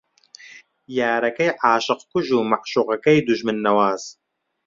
[0.97, 4.03] یارەکەی عاشق کوژ و مەعشووقەکەی دوژمن نەواز